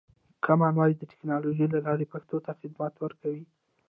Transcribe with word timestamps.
کامن 0.43 0.73
وایس 0.77 0.97
د 0.99 1.03
ټکنالوژۍ 1.11 1.67
له 1.71 1.79
لارې 1.85 2.05
پښتو 2.13 2.37
ته 2.45 2.51
خدمت 2.59 2.93
ورکوي. 2.99 3.43